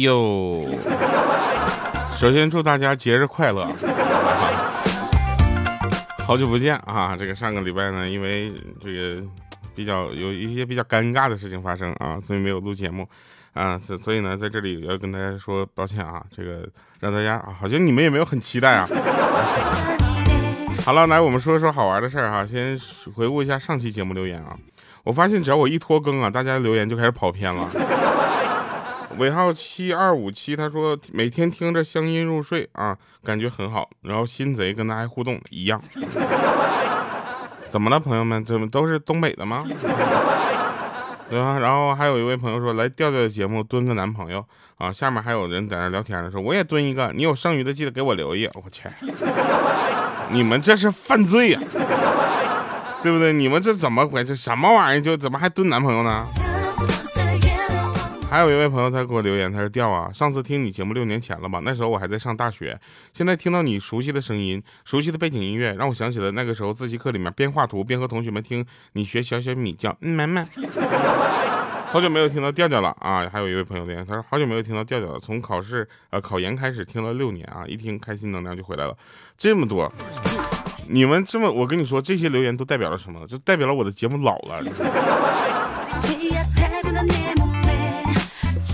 [0.00, 0.58] 哟，
[2.16, 3.66] 首先祝大家节日快乐，
[6.26, 7.14] 好久不见啊！
[7.18, 8.52] 这个上个礼拜呢，因为
[8.82, 9.22] 这个
[9.74, 13.06] 比较有一些比较尴尬的事情发生啊，所以没有录节目
[13.52, 16.66] 啊，所所以呢，在这里要跟大家说抱歉啊，这个
[17.00, 18.86] 让大家啊，好像你们也没有很期待啊。
[20.84, 22.80] 好了，来我们说说好玩的事儿哈，先
[23.14, 24.56] 回顾一下上期节目留言啊。
[25.02, 27.68] 我发现只要我一拖更啊，大家留言就开始跑偏了。
[29.18, 33.88] 尾号七二五七，他说每天听着乡音入睡啊，感觉很好。
[34.02, 35.80] 然后新贼跟他还互动一样，
[37.68, 38.44] 怎么了，朋友们？
[38.44, 39.64] 怎么都是东北的吗？
[41.28, 41.58] 对吧？
[41.58, 44.44] 然后还有一位朋友说来调调的节目蹲个男朋友
[44.78, 44.90] 啊。
[44.90, 48.46] 下面还有人在那聊天呢，说我也蹲一个，你有剩余的记得给我留一。
[48.54, 48.88] 我去，
[50.30, 51.60] 你们这是犯罪呀，
[53.02, 53.32] 对不对？
[53.32, 54.34] 你们这怎么回事？
[54.34, 55.00] 什么玩意儿？
[55.00, 56.26] 就怎么还蹲男朋友呢？
[58.30, 61.60] 还有一位朋友，他给我留言，他说：“调啊，上次听你节目六年前了吧？
[61.64, 62.80] 那时候我还在上大学，
[63.12, 70.46] 现在听到你熟悉的声音，熟悉的背景音乐，让我想起了那个时候自习课里面边画图边和同学们听你学小小米叫嗯妈妈。
[71.90, 73.28] 好久没有听到调调了啊！
[73.32, 78.96] 还有一位朋友留言，他说好久没有听到调调了，从考试呃考研开始听了六年啊，一听开心能量就回来了。
[79.36, 79.92] 这么多，
[80.88, 83.26] 你们这么，我跟你说，这些留言都代表了什么？
[83.26, 84.62] 就代表了我的节目老了。”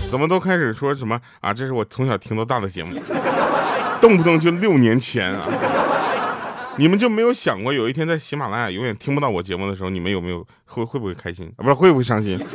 [0.09, 1.53] 怎么都开始说什么啊？
[1.53, 2.99] 这是我从小听到大的节目，
[4.01, 5.45] 动不动就六年前啊！
[6.77, 11.61] 你们就没有想过有一天在喜马拉雅永远听不到我节目的时候，你们有没有会会不会开心啊？
[11.61, 12.39] 不是会不会伤心？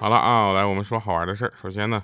[0.00, 1.52] 好了啊，来我们说好玩的事儿。
[1.62, 2.02] 首先呢，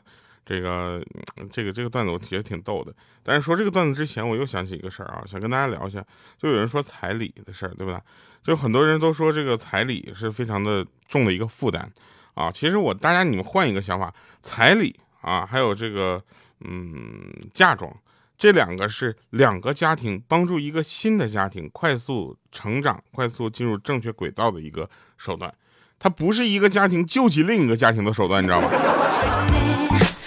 [0.48, 1.04] 这个
[1.52, 2.94] 这个这个段子我觉得挺逗的。
[3.22, 6.02] 但是说这个段子之前，我又想起一个事儿啊，想跟大家聊一下。
[6.38, 8.00] 就有人说彩礼的事儿，对不对？
[8.42, 11.92] 就很多人都说这个彩礼是非常的重的一个负担
[12.32, 12.50] 啊。
[12.50, 16.22] 其实我大家你们换一个想法，彩礼啊，还有这个
[16.64, 17.94] 嗯嫁妆，
[18.38, 25.52] 这两个是两个家庭帮助一个新的家庭快速成长、快速进入正确轨道的一个手段，
[25.98, 28.70] 它不是一个家庭救济另一个家庭的手段，你知道吗？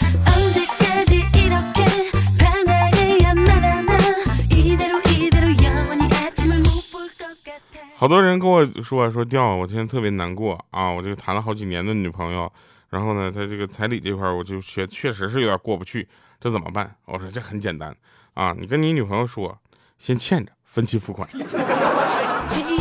[8.02, 10.90] 好多人跟我说说掉，我现在特别难过啊！
[10.90, 12.52] 我这个谈了好几年的女朋友，
[12.90, 16.08] 然后呢，他这个彩礼这块我就确确实是有点过不去，
[16.40, 16.96] 这怎么办？
[17.06, 17.96] 我说这很简单
[18.34, 19.56] 啊，你跟你女朋友说，
[20.00, 21.30] 先欠着，分期付款。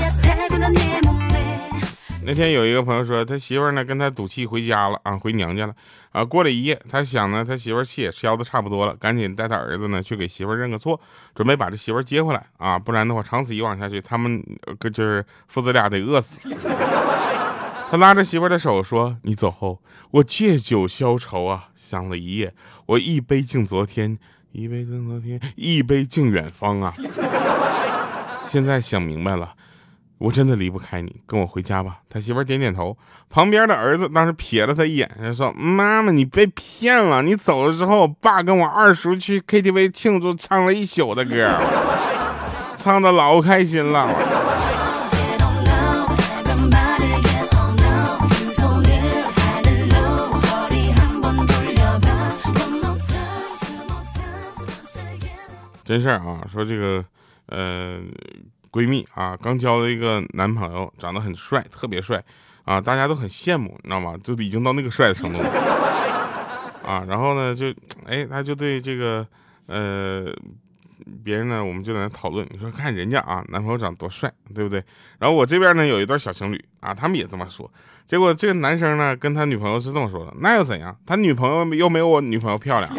[2.23, 5.75] 那天有一个朋友说，他媳妇呢跟他赌气回家了啊，回娘家了
[6.13, 6.23] 啊。
[6.25, 11.01] 过了一夜，他想呢，他媳妇气也消的差不多了，赶紧带他儿子呢去给媳妇认个错，
[11.35, 14.45] 准备把这媳妇接回来啊，不然的话长此以往下去，他们
[14.93, 16.49] 就是父子俩得饿死。
[17.91, 19.83] 他拉着媳妇的手说：“你走后，
[20.13, 22.55] 我借酒消愁啊，想了一夜，
[22.87, 24.17] 我一杯敬昨天，
[24.53, 26.93] 一杯敬昨天，一杯敬远方啊。
[28.47, 29.55] 现在想明白了。”
[30.21, 32.01] 我真的离不开你，跟我回家吧。
[32.11, 32.95] 他媳妇点点头，
[33.31, 37.23] 旁边的儿子当时瞥了他一眼，他说：“妈妈，你被骗了。
[37.23, 41.59] 你走了之后，爸跟我二叔去 KTV 庆祝，唱了一宿的歌，
[42.77, 44.15] 唱的老开心了。”
[55.83, 57.03] 真事儿啊，说这个，
[57.47, 58.01] 呃。
[58.73, 62.23] 闺蜜啊，刚交了一个男朋友，长得很帅，特别帅
[62.65, 64.17] 啊，大家都很羡慕，你知道吗？
[64.23, 65.49] 就已经到那个帅的程度了
[66.85, 67.05] 啊。
[67.09, 67.67] 然后呢，就
[68.07, 69.27] 哎，他就对这个
[69.67, 70.27] 呃
[71.25, 74.83] 别人呢，我们就在那讨论，你说看人家啊，男朋友长多帅，对不对？
[75.19, 77.69] 然后我这边呢有一对小情侣啊，他们也这么说。
[78.07, 80.97] 结果这个男生呢跟他女朋友是这么说的，那又怎样？
[81.07, 82.93] 他女朋友又没有我女朋友漂亮。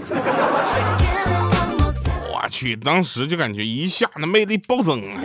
[2.51, 5.18] 去，当时就感觉一下那魅力暴增啊！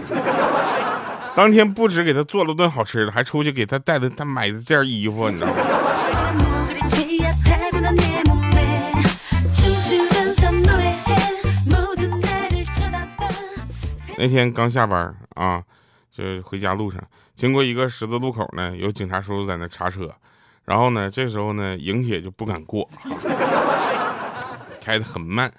[1.34, 5.56] 当天不止给他做了顿好吃的，还出去给他带的他买的件衣服，你知道吗？
[14.18, 15.62] 那天刚下班啊，
[16.10, 17.02] 就回家路上，
[17.34, 20.10] 经过一个十字路口呢，有警察叔叔在那查车，
[20.64, 22.88] 然后呢，这时候呢，莹铁就不敢过，
[24.80, 25.52] 开的很慢。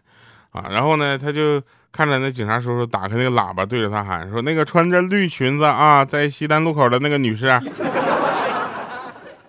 [0.57, 1.61] 啊，然后呢，他就
[1.91, 7.59] 看着那警察叔叔打开那个喇叭，对着他喊说：“那个穿着绿裙子啊，在西单路口的那个女士，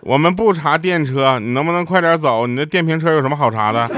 [0.01, 2.47] 我们不查电车，你能不能快点走？
[2.47, 3.89] 你那电瓶车有什么好查的？”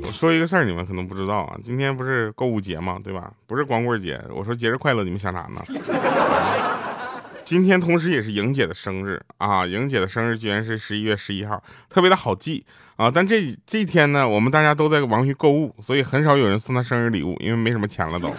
[0.00, 3.30] 我说一个事儿，你们可能不知道啊，今天不是购物节嘛，对吧？
[3.46, 4.20] 不是光棍节。
[4.34, 5.60] 我说节日快乐，你们想啥呢？
[7.48, 9.66] 今天同时也是莹姐的生日啊！
[9.66, 12.62] 莹姐的生日居然是十一月十一号，特别的好记
[12.96, 13.10] 啊！
[13.10, 18.30] 但这这天呢，我们大家都在忙于购物，所以很少有人送她生日礼物，因为没什么钱了都。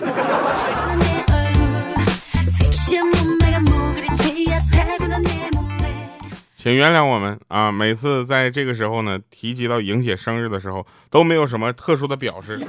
[6.55, 7.71] 请原谅我们啊！
[7.71, 12.59] 每次在这个时候呢，提及到莹姐生日的时候，都没有什么特殊的表示，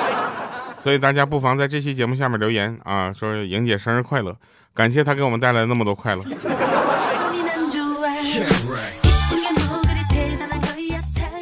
[0.82, 4.34] 所以大家不妨在这期节目下面留言啊，说莹姐生日快乐。
[4.76, 6.22] 感谢他给我们带来那么多快乐。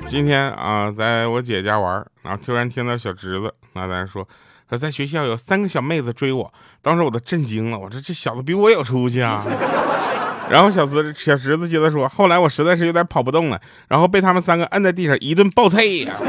[0.07, 4.25] 今天啊，在我姐家玩，然后突然听到小侄子那在说
[4.69, 9.45] 说在学校有三个小妹子追我，当时我都震惊了，我说这小子比我有出息啊。
[10.49, 16.15] 然后小侄小侄子接着说，后来我实在是有点跑不动了，然后被他们三个摁在地上一顿暴踹呀。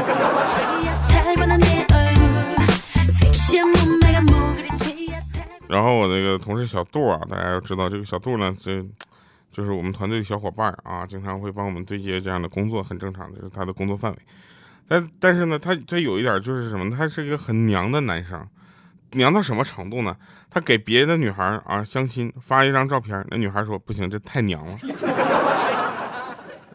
[5.76, 8.82] 然后我那个同事小杜啊，大家要知道这个小杜呢，这
[9.52, 14.18] 就是我们团队的小伙伴啊，经常会帮我们对接这样的工作，很正常的，是他的工作范围。
[14.88, 16.96] 但但是呢，他他有一点就是什么？
[16.96, 18.42] 他是一个很娘的男生，
[19.10, 20.16] 娘到什么程度呢？
[20.48, 24.74] 他给别的女孩啊相亲发一张照片，那女孩说不行，这太娘了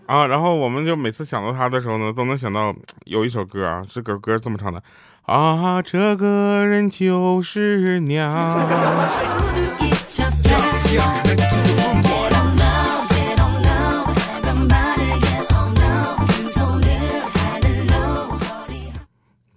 [0.06, 0.28] 啊。
[0.28, 2.72] 然后我们就每次想到他的时候呢，都能想到
[3.06, 4.84] 有一首歌啊，这首歌这么唱的。
[5.24, 8.30] 啊，这个人就是娘。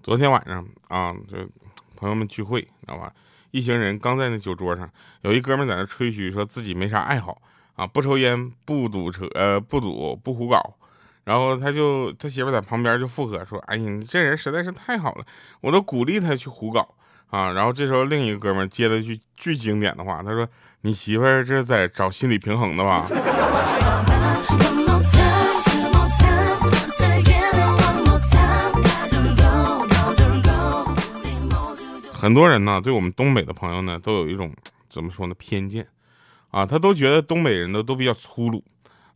[0.02, 1.38] 昨天晚上啊，就
[1.96, 3.10] 朋友们聚会，知道吧？
[3.50, 4.88] 一行人刚在那酒桌上，
[5.22, 7.38] 有一哥们在那吹嘘，说自己没啥爱好
[7.74, 10.76] 啊，不抽烟，不赌车，呃，不赌，不胡搞。
[11.24, 15.24] 然后他就他媳妇在旁边就附和说：“哎呀，你这人实在是太好了，
[15.60, 16.86] 我都鼓励他去胡搞
[17.30, 20.46] 啊。”然后这时候另一个哥们接了句巨经典的话，他说
[20.82, 23.06] ：“你媳妇这是在找心理平衡的吧？”
[32.12, 34.50] 很多人呢，对我们东北的朋友呢，都有一种
[34.88, 35.86] 怎么说呢偏见
[36.50, 38.64] 啊，他都觉得东北人呢都比较粗鲁。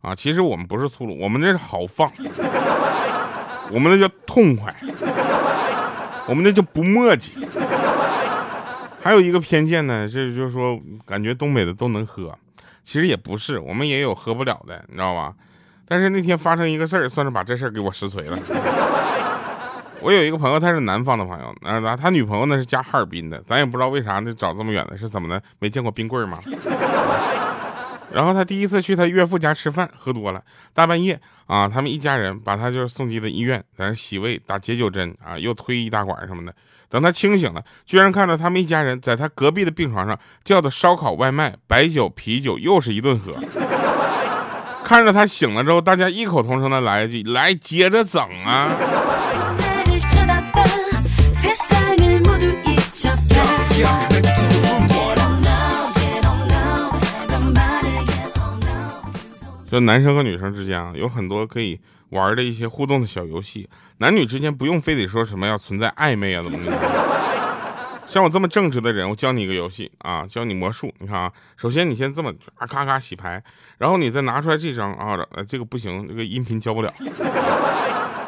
[0.01, 2.09] 啊，其实我们不是粗鲁，我们那是豪放，
[3.71, 4.73] 我们那叫痛快，
[6.27, 7.45] 我们那叫不墨迹。
[9.01, 12.37] 还有一个偏见呢，这就是说，感觉东北的都能喝，
[12.83, 15.33] 其实也不是，我们也有喝不了的，你知道吧？
[15.87, 18.37] 但是那天发生一个事儿，算是把这事儿给我实锤了。
[20.01, 25.41] 我有一个朋友，他是南方的朋友，啊，他女朋友呢是家哈尔滨的，咱也不知道为啥呢找这么远的，是怎么的？
[25.59, 26.37] 没见过冰棍吗？
[28.11, 36.53] 然后他第一次去他岳父家吃饭，喝多了，大半夜啊，他们一家人把他就是送进了医院，在那洗胃、打解酒针啊，又推一大管什么的。
[36.89, 43.31] 等他清醒了，居然看到他们一家人在他隔壁的病床上叫的烧烤外卖、白酒、啤酒，又是一顿喝。
[44.83, 48.71] 看着他醒了之后，大家异口同声的来一句：“来，接着整啊！”
[59.69, 66.77] 就男生和女生之间啊，有很多可以玩的一些互动的小游戏，男女之间不用非得说什么要存在暧昧啊，怎么怎么？
[68.07, 70.91] 像我这么正直的人，我教你一个游戏啊，教你魔术。
[70.97, 73.43] 你看啊，首先你先这么啊，咔咔洗牌，
[73.77, 75.15] 然后你再拿出来这张啊，
[75.47, 76.91] 这个不行，这个音频教不了。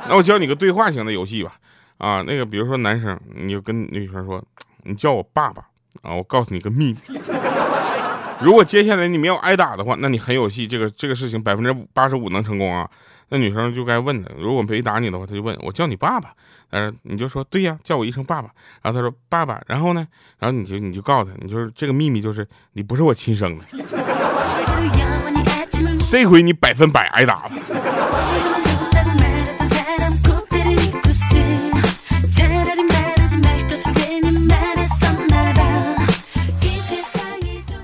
[0.08, 1.56] 那我教你个对话型的游戏吧，
[1.98, 4.44] 啊，那个比如说男生，你就跟女生说，
[4.84, 5.64] 你叫我爸爸
[6.04, 7.00] 啊，我告诉你个秘密。
[8.44, 12.90] 如果接下来你没有挨打的话，那你很有戏，这个这个事情百分之八十五能成功啊。
[13.30, 16.34] 那女生就该问他，如果没打你的话，他就问我叫你爸爸，
[16.70, 18.50] 呃，你就说对呀，叫我一声爸爸。
[18.82, 20.06] 然后他说爸爸，然后呢，
[20.38, 23.66] 然后你就你就告诉他，你就是这个秘密就是你不是我亲生的。
[26.10, 27.52] 这回你百分百挨打了。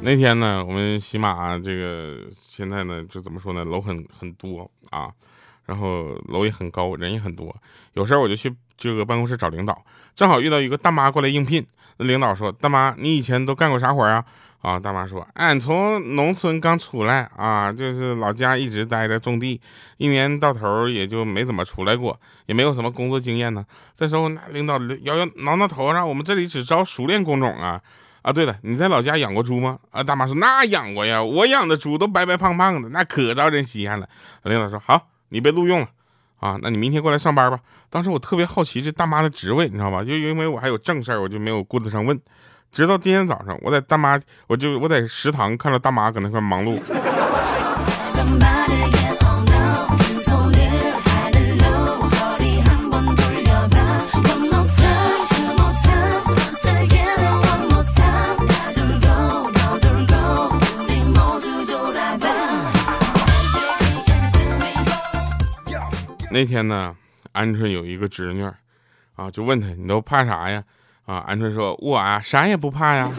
[0.07, 5.11] 那天呢，我们喜马这个现在呢，就怎么说呢，楼很很多啊，
[5.65, 7.53] 然后楼也很高，人也很多。
[7.91, 9.83] 有事儿我就去这个办公室找领导，
[10.15, 11.67] 正好遇到一个大妈过来应聘。
[11.97, 14.23] 那领导说：“大妈，你以前都干过啥活啊？”
[14.63, 19.59] 啊，大妈说：“俺从农村刚出来啊，就是老家一直待着种地，
[19.97, 27.81] 一年到头也就没怎么出来过，也没有什么工作经验呢。”这时候，那领导摇摇挠挠头上，我们这里只招熟练工种啊。
[28.21, 29.79] 啊，对了，你在老家养过猪吗？
[29.91, 34.07] 啊，大妈说那养过呀，我养的猪都白白胖胖的，那可招人稀罕了。
[34.43, 35.87] 领导说好，你被录用了。
[36.39, 37.59] 啊，那你明天过来上班吧。
[37.89, 40.03] 当时我特别好奇这大妈的职位，你知道吧？
[40.03, 42.19] 就因为我还有正事儿，我就没有顾得上问。
[42.71, 46.79] 直到今天早上，我在大妈，我就我在食堂看到大妈搁那块忙碌。
[66.37, 66.95] 那天呢，
[67.33, 68.43] 鹌鹑有一个侄女，
[69.15, 70.63] 啊，就问他你都怕啥呀？
[71.07, 73.11] 啊，鹌鹑说，我啊，啥也不怕呀。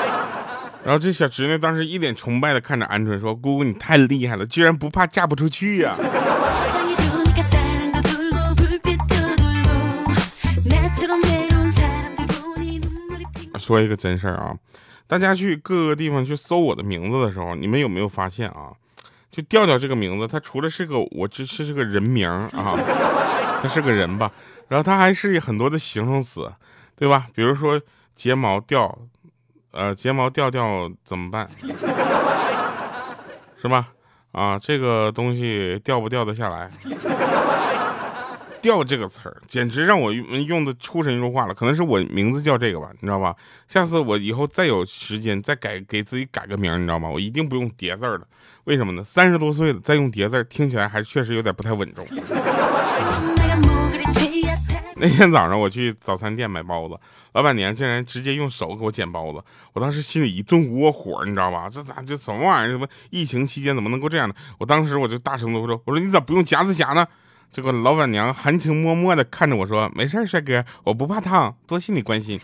[0.82, 5.94] 然后这小侄女当时一脸崇拜的看着鹌鹑说，姑姑你太厉害了，居然不怕嫁不出去呀。
[13.58, 14.56] 说一个真事儿啊，
[15.06, 18.72] 大家去各个地方去搜我的名字的时候，你们有没有发现啊？
[19.30, 22.74] 就调调这个名字，它除了是个我这是个人名啊，
[23.62, 24.30] 他是个人吧，
[24.68, 26.52] 然后他还是很多的形容词，
[26.94, 27.26] 对吧？
[27.34, 27.80] 比如说
[28.14, 28.98] 睫毛掉，
[29.72, 31.46] 呃，睫毛掉掉怎么办？
[33.60, 33.88] 是吧？
[34.32, 36.70] 啊，这个东西掉不掉得下来？
[38.66, 43.32] 掉这个词儿简直让我用的出神入化了，可能是我名字叫这个吧，你知道吧？
[43.68, 47.08] 下次我以后再有时间再改给自己改个名，你知道吗？
[47.08, 48.26] 我一定不用叠字儿了。
[48.64, 49.04] 为什么呢？
[49.04, 52.04] 三十多岁了再用叠字儿，听起来还确实有点不太稳重。
[54.96, 56.98] 那天早上我去早餐店买包子，
[57.34, 59.40] 老板娘竟然直接用手给我剪包子，
[59.74, 61.68] 我当时心里一顿窝火，你知道吧？
[61.70, 62.72] 这咋这什么玩意儿？
[62.72, 64.34] 什么疫情期间怎么能够这样呢？
[64.58, 67.06] 我当时我就大声的说：“我说你咋不用夹子夹呢？”
[67.52, 72.38] 这个老板娘含情脉脉的看着我说：“没事帅哥，我不怕烫，多谢你关心。”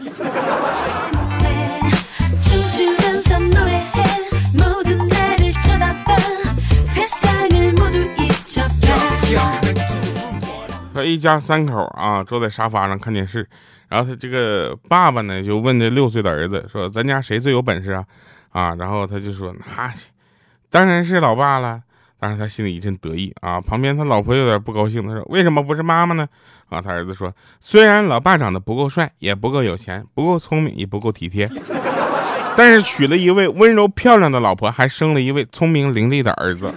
[10.94, 13.46] 说一家三口啊，坐在沙发上看电视，
[13.88, 18.04] 然后他这个爸爸呢就问这六岁的儿子说：“咱家谁最有本事啊？”
[18.50, 19.92] 啊，然后他就说：“那
[20.70, 21.82] 当然是老爸了。”
[22.22, 26.28] 但是他心里一阵得意啊，旁边他老婆有点不高兴，他说：“为什么不是妈妈呢？”
[26.70, 31.50] 啊，他儿子说：“虽然老爸长得不够帅，也不够有钱，不够聪明，也不够体贴，
[32.56, 36.72] 但是娶了一位温柔漂亮的老婆，还生了一位聪明伶俐的儿子。”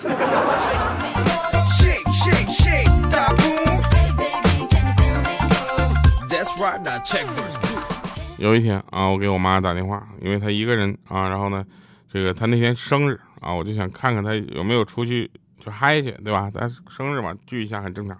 [8.39, 11.63] 有一天啊，我给我妈打电话，因为她一个人啊，然后呢，
[12.11, 13.19] 这个她那天生日。
[13.41, 16.49] 啊，我就想看看他有没有出去就嗨去，对吧？
[16.53, 18.17] 咱生日嘛，聚一下很正常。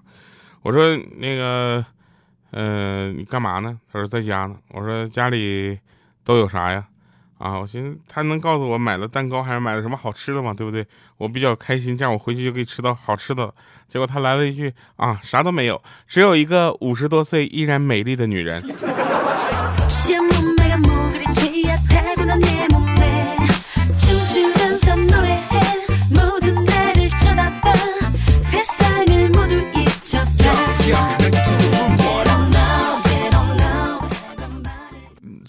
[0.61, 1.85] 我说那个，
[2.51, 3.79] 嗯，你干嘛呢？
[3.91, 4.55] 他说在家呢。
[4.69, 5.77] 我说家里
[6.23, 6.85] 都有啥呀？
[7.37, 10.53] 啊，我寻思他能告诉我买了蛋糕还是买了什么好吃的吗？
[10.53, 10.85] 对不对？
[11.17, 13.53] 我比较开心，这样我回去就可以吃到好吃的。
[13.87, 18.63] 结果他来了一句啊，啥都没有，只有一个五十多岁依然美丽的女人。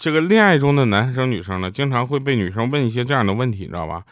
[0.07, 4.05] 这个恋爱中的男生女生呢，经常会被女生问一些这样的问题，你知道吧？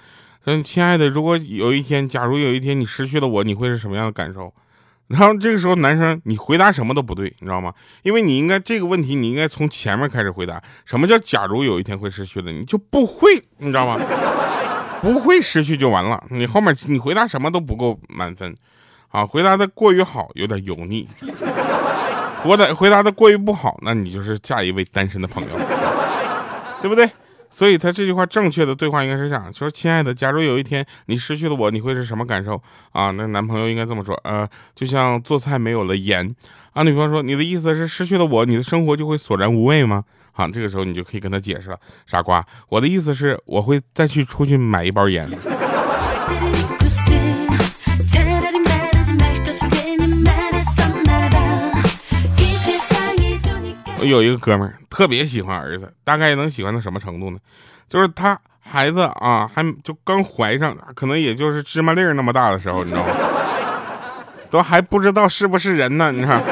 [0.44, 4.52] 说亲爱的，如果有一天，假如有一天你失去了我，你会是什么样的感受？
[5.06, 7.72] 然后这个时候，男生你回答什么都不对，你知道吗？
[8.02, 10.60] 因为你应该这个问题，你应该从前面开始回答。
[10.84, 12.50] 什么叫假如有一天会失去的？
[12.50, 13.96] 你就不会，你知道吗？
[15.00, 16.20] 不会失去就完了。
[16.30, 18.52] 你后面你回答什么都不够满分，
[19.10, 21.06] 啊，回答的过于好有点油腻。
[22.44, 25.48] 我得回答的过于不好，那你就是下一位单身的朋友，
[26.82, 27.10] 对不对？
[27.50, 32.60] 所以他这句话正确的对话应该是这样：说，亲爱的，假如有一天你失去了我，你会是什么感受
[32.92, 33.12] 啊？
[33.12, 36.34] 那男朋友应该这么说：呃，就像做菜没有了盐
[36.72, 36.82] 啊。
[36.82, 40.02] 女朋友说：你的意思是失去了我，你的生活就会索然无味吗？
[40.32, 45.30] 好，这个时候你就可以跟他解释了，傻瓜，我的意思是我会再去出去买一包盐。
[54.04, 57.38] 有一个哥们儿特别喜欢儿子，大概能喜欢到什么程度呢？
[57.88, 63.14] 就是他孩子啊，还就刚怀上，可能也就是芝麻粒儿那么大的时候，你知道吗？
[64.50, 66.42] 都还不知道是不是人呢，你看，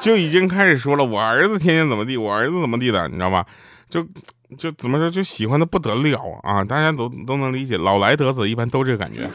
[0.00, 3.44] 就已经开始说了，我儿子天天怎么地，我儿子怎么地的，你知道吧？
[3.88, 4.06] 就
[4.56, 6.62] 就怎么说，就喜欢的不得了啊！
[6.62, 9.28] 大家都都能理解，老来得子一般都这个感觉。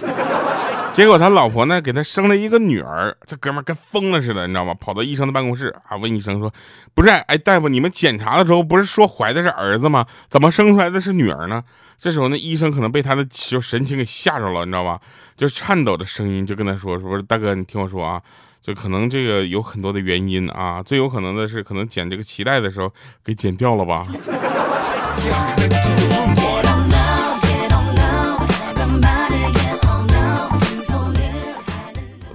[0.96, 4.74] 结果他老婆呢，给他生了一个女儿，这哥们跟疯了似的，你知道吗？
[4.80, 6.50] 跑到医生的办公室啊，问医生说
[6.96, 10.06] ：“不是，哎，大夫，你们检查的时候不是说怀的是儿子吗？
[10.30, 11.62] 怎么生出来的是女儿呢？”
[12.00, 14.98] 这时候那医生可能被他的就神情给吓着了，你知道吧？
[15.36, 18.22] 就颤抖的声音就跟他说：“说大哥，你听我说啊，
[18.62, 22.90] 就可能这个有很多的原因啊，最有可能的是可能剪这个脐带的时候
[23.22, 24.08] 给剪掉了吧。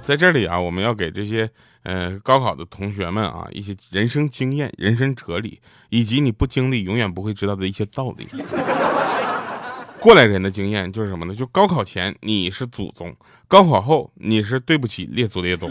[0.01, 1.49] 在这里啊，我们要给这些
[1.83, 8.27] 呃高考的同学们啊一些人生经验、人生哲理，以及你不经历永远不会知道的一些道理。
[10.01, 11.35] 过来人的经验就是什么呢？
[11.35, 13.15] 就高考前你是祖宗，
[13.47, 15.69] 高考后你是对不起列祖列宗。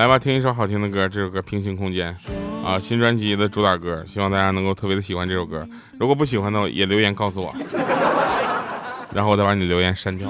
[0.00, 2.16] 来吧，听一首好听的歌，这首歌《平行空间》
[2.66, 5.68] 啊，新专辑的主打歌，希望大家能够特别的喜欢这首歌。
[5.98, 7.54] 如果不喜欢的，也留言告诉我，
[9.12, 10.26] 然后我再把你留言删掉。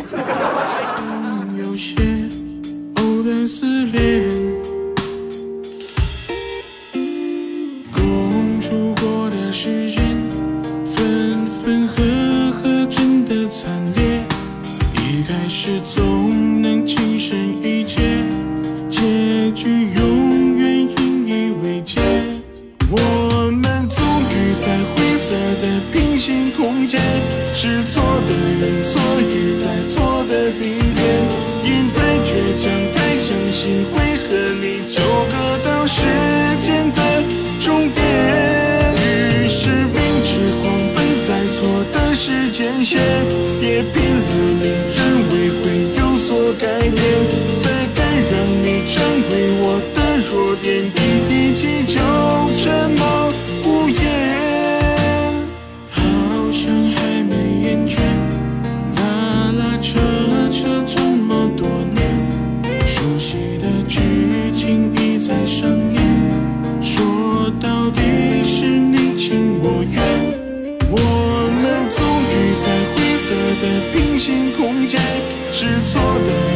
[75.60, 76.49] 是错的。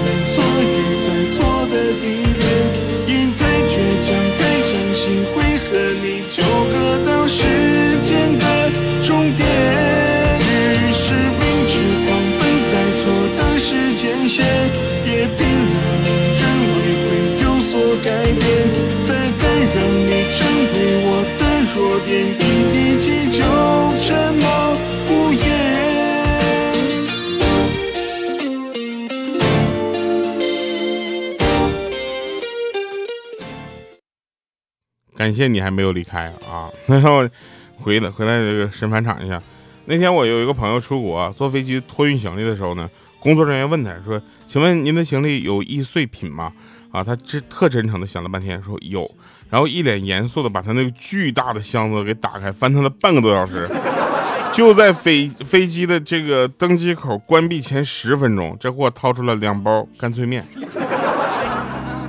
[35.17, 36.69] 感谢你还没有离开啊！
[36.87, 37.29] 然后
[37.77, 39.41] 回来回来这个神返场一下。
[39.87, 42.89] 那天我有一个朋友出国坐飞机托运行李的时候呢，
[43.21, 46.53] 工作人员问他说：“请问您的行李有易碎品吗？”
[46.91, 49.11] 啊，他这特真诚的想了半天说有，
[49.51, 53.69] 然后一脸严肃的把他那个巨大的箱子给打开，翻腾了半个多小时。
[54.55, 60.45] 就在飞飞机的这个登机口关闭前十分钟，这货掏出了两包干脆面。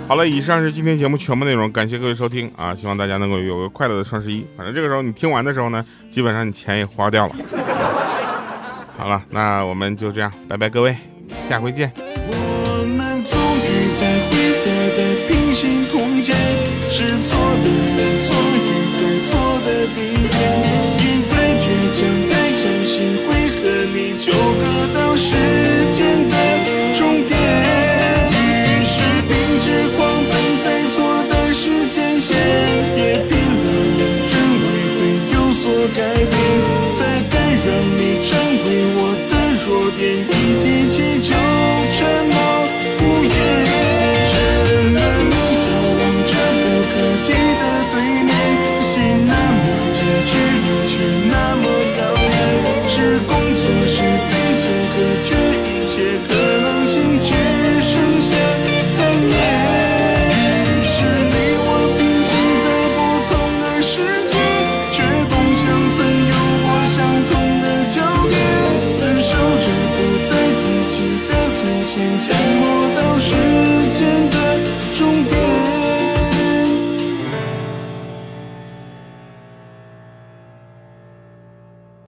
[0.08, 2.76] 好了，以上是今天节目全部内容，感谢各位收听啊！
[2.76, 4.46] 希望大家能够有个快乐的双十一。
[4.56, 7.36] 反正这个时候你听完的时候呢，基本上你钱也花掉了。
[8.96, 10.96] 好了，那我们就这样，拜拜各位，
[11.50, 11.91] 下回见。
[11.98, 16.36] 我们终于在灰色的平行空间，
[16.88, 17.65] 是错的
[17.98, 18.30] 人，终
[18.62, 19.34] 于在错
[19.65, 19.98] 的地
[20.30, 20.74] 点。